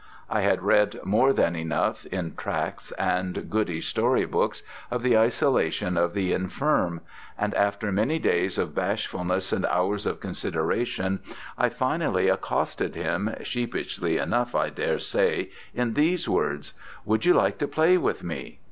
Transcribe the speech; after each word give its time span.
I 0.31 0.41
had 0.41 0.63
read 0.63 0.99
more 1.05 1.31
than 1.31 1.55
enough, 1.55 2.07
in 2.07 2.35
tracts 2.35 2.91
and 2.93 3.47
goody 3.51 3.81
story 3.81 4.25
books, 4.25 4.63
of 4.89 5.03
the 5.03 5.15
isolation 5.15 5.95
of 5.95 6.15
the 6.15 6.33
infirm; 6.33 7.01
and 7.37 7.53
after 7.53 7.91
many 7.91 8.17
days 8.17 8.57
of 8.57 8.73
bashfulness 8.73 9.53
and 9.53 9.63
hours 9.67 10.07
of 10.07 10.19
consideration, 10.19 11.19
I 11.55 11.69
finally 11.69 12.29
accosted 12.29 12.95
him, 12.95 13.35
sheepishly 13.43 14.17
enough 14.17 14.55
I 14.55 14.71
daresay, 14.71 15.49
in 15.75 15.93
these 15.93 16.27
words: 16.27 16.73
"Would 17.05 17.25
you 17.27 17.35
like 17.35 17.59
to 17.59 17.67
play 17.67 17.95
with 17.99 18.23
me?" 18.23 18.59